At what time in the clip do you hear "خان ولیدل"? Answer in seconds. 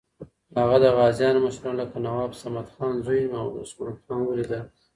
4.03-4.63